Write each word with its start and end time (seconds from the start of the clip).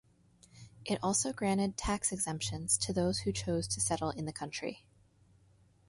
It 0.83 0.97
also 1.03 1.31
granted 1.31 1.77
tax 1.77 2.11
exemptions 2.11 2.75
to 2.79 2.91
those 2.91 3.19
who 3.19 3.31
chose 3.31 3.67
to 3.67 3.79
settle 3.79 4.09
in 4.09 4.25
the 4.25 4.33
country. 4.33 4.87